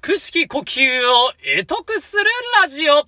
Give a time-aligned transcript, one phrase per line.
[0.00, 2.22] 腹式呼吸を得得する
[2.62, 3.02] ラジオ。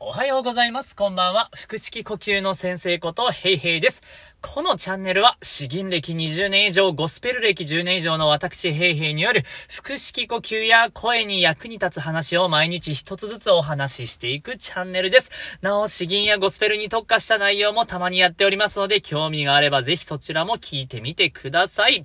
[0.00, 0.96] おはようございます。
[0.96, 1.50] こんばんは。
[1.52, 4.02] 腹式呼吸の先生ことヘイヘイです。
[4.40, 9.44] このチャンネルは、詩吟歴20年以上、ゴスペル歴10年以上の私ヘイヘイによる、
[9.84, 15.30] 腹式呼吸や声に役に立つ話を毎日一つずつお話ししていくチャンネルです。
[15.62, 22.04] なお、詩吟やゴスペルに特化した内容もたまにやっておりますので、興味があればぜひそちらも聞いてみてください。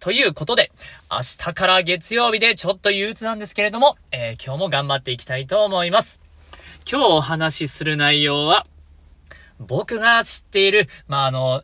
[0.00, 0.72] ということで、
[1.10, 6.22] 明日から月曜日でちょっと憂鬱なんですけれども、えー、今日も頑張っていきたいと思います。
[6.90, 8.66] 今日お話しする内容は、
[9.58, 11.62] 僕が知っている、まあ、あの、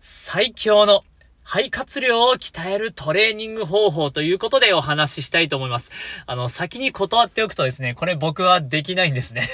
[0.00, 1.02] 最強の
[1.50, 5.90] 肺活量を鍛えるトレーニング方法ということでお話ししたいと思います。
[6.26, 9.48] あの、先に断っておくとですね、これ僕はできないんですね。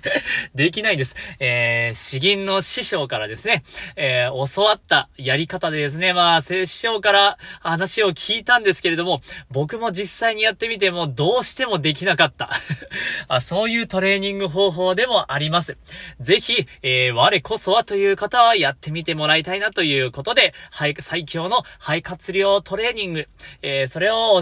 [0.54, 1.16] できないんです。
[1.40, 3.62] えー、詩吟の師匠からですね、
[3.96, 12.50] えー、教わったやり方でですね、まあ、師匠から話を聞いたんですけれども、僕も実際にやってみてもどうしてもできなかった。
[13.26, 15.78] あそういうトレーニング方法でもあります。
[16.20, 23.28] ぜひ、えー、我こそはという方はやってみてもらいたいなということで、はい、最強標の肺活量トレーニング、
[23.62, 24.40] えー、それを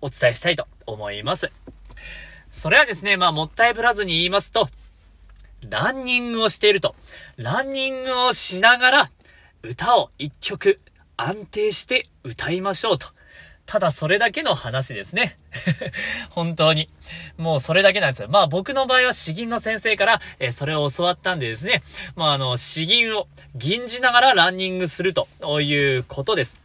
[0.00, 1.50] お伝えしたいと思います。
[2.50, 4.68] それはですね、まあ、もったいぶらずに言いますと、
[5.68, 6.94] ランニングをしていると、
[7.36, 9.10] ランニングをしながら、
[9.62, 10.78] 歌を一曲
[11.16, 13.06] 安定して歌いましょうと。
[13.66, 15.36] ただそれだけの話ですね。
[16.30, 16.88] 本当に。
[17.36, 18.28] もうそれだけなんですよ。
[18.28, 21.82] まあ僕の場合は詩吟の先生から、えー、それを教わったんでですね。
[22.16, 25.26] まああの、詩吟を吟じながらランニングすると
[25.60, 26.61] いうことです。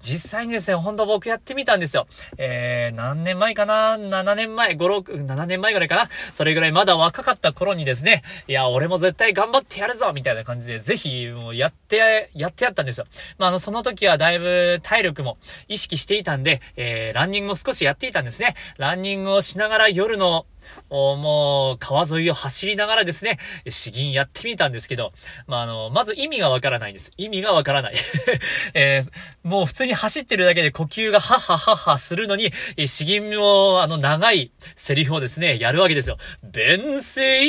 [0.00, 2.06] 実際にですね、ほんと僕やってみたんですよ。
[2.38, 6.08] えー、何年前かな ?7 年前、5、6、7年前ぐらいかな？
[6.32, 13.06] それぐらいまだ若かった頃にですね、いや、俺も絶対頑張ってやるぞみたいな感じで、ぜひ、もうやって、やってやったんですよ。
[13.38, 18.54] まあ、あの、その時はだいぶ体力も意識していたんで、えー、ランニングも少しやっていたんですね。
[18.78, 20.46] ランニングをしながら夜の
[20.90, 25.12] もう、川沿いを走りながらですね、詩吟やってみたんですけど、
[25.46, 27.12] まあ、あの、まず意味がわからないんです。
[27.16, 27.94] 意味がわからない。
[28.74, 32.52] えー、もう普通に走ってるだけで呼吸がハッハッハッハするのに、
[32.86, 36.18] 詩吟を、あの、長いセリフをですね、やるわけですよ。
[36.42, 37.46] 弁声、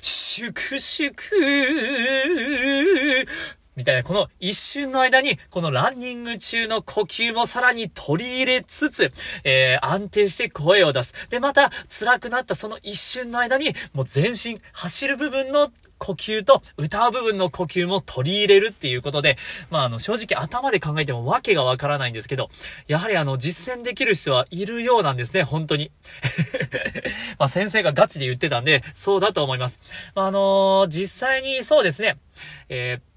[0.00, 1.16] 粛々、
[3.76, 9.12] みたいな、この一瞬の間に、このランニング中の呼吸もさらに取り入れつつ、
[9.44, 11.28] えー、安定して声を出す。
[11.28, 19.36] で、また、辛くなったその一瞬の間に、もう全身、走る部分の呼吸と歌う部分の呼吸も取り入れるっていうことで、
[19.70, 22.48] まあ、あの、正直頭で考えてもわけがわからないんですけど、
[22.86, 25.90] やはりあの、実践できる人はいるようなんですね、本当に。
[27.38, 29.80] まあ、先生がガチで言ってたんで、そうだと思います。
[30.14, 32.16] まあ、あのー、実際にそうですね、
[32.70, 33.15] えー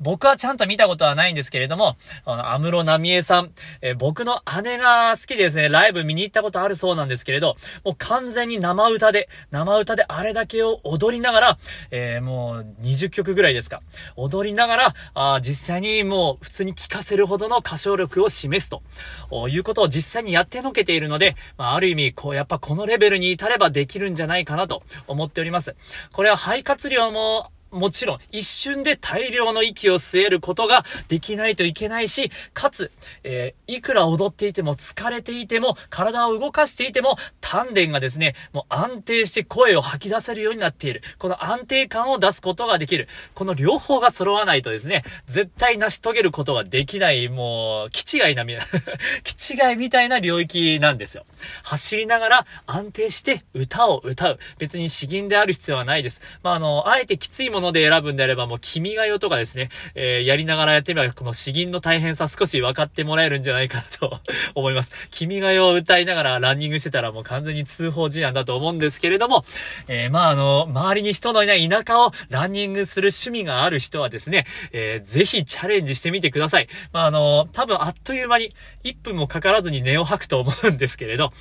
[0.00, 11.58] 僕はちゃんと見たことはないんですけれども、あの、安室奈美恵さん、えー、僕の姉が好きでですね、ライブ見に行ったことあるそうなんですけれど、もう完全に生歌で、生歌であれだけを踊りながら、
[11.90, 13.80] えー、もう20曲ぐらいですか。
[14.16, 25.74] 踊りながら、あ実際にもう普通に聴かせるほどの歌唱力を示すということを実際にやってのけているので、まあ、ある意味、こう、やっぱこのレベルに至ればできるんじゃないかなと思っております。
[26.12, 32.92] これは肺活量ももちろん、一瞬で大量の息を吸えることができないといけないし、かつ、
[33.24, 41.02] えー、いくら踊っていても疲れていても、体を動かしていても、丹田がですね、もう安定して声を吐き出せるようになっている。
[41.18, 43.08] この安定感を出すことができる。
[43.34, 48.44] この両方が揃わないとですね、絶対成し遂げることができない、もう、気違いな、
[49.24, 51.24] 気違いみたいな領域なんですよ。
[51.62, 54.38] 走りながら安定して歌を歌う。
[54.58, 56.20] 別に詩吟である必要はないです。
[56.42, 64.20] まあ、あの、あえてきついもので選ぶんであれば、もう君が代とかですね、えー、やりながらやってみれば、この詩吟の大変さ少し分かってもらえるんじゃないかなと
[64.54, 64.92] 思います。
[65.10, 69.44] 君が代を歌いながらランニングしてたらもう完全に通報事案だと思うんですけれども、
[69.88, 76.68] えー、まああの、周りに人のいない田舎をランニングする趣味がある人はですね、えー、ぜひチャレンジしてみてください。
[76.92, 78.52] まああの、多分あっという間に
[78.84, 81.32] 1分もかからずに根を吐くと思うんですけれど、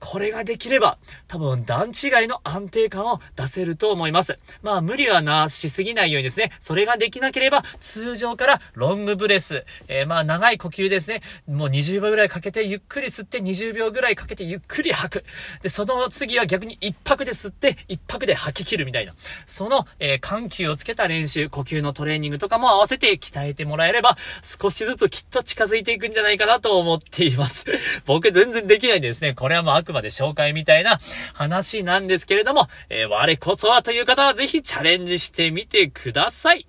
[0.00, 0.98] これができれば、
[1.28, 4.38] 多分段違いの安定感を出せると思います。
[4.62, 15.24] まあ無理はなしすぎないようにですね、それができなければ、通常からロングブレス、えー、まあ長い呼吸ですね、もう20秒ぐらいかけてゆっくり吸って20秒ぐらいかけてゆっくり吐く。
[15.62, 19.12] で、その次は逆に1拍で吸って1拍で吐き切るみたいな。
[19.44, 27.66] その、えー、緩急をつけた練習、呼吸のトレーニングとかも合わせて鍛えてもらえれば、少しずつきっと近づいていくんじゃないかなと思っています。
[28.06, 30.98] 僕全然できないんですね、これはもうくまで紹介みたいな
[31.34, 36.66] 話なんですけれども、えー、我こそはという方はぜひチャレンジしてみてください。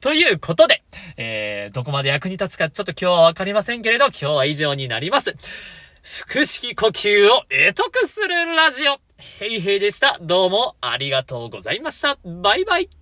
[0.00, 0.82] ということで、
[1.16, 5.34] えー、どこまで役に立つかちょっと今日はわかりませんけれど、今日は以上になります。
[6.28, 8.98] 腹式呼吸を得得するラジオ。
[9.38, 10.18] ヘイヘイでした。
[10.20, 12.18] どうもありがとうございました。
[12.24, 13.01] バイバイ。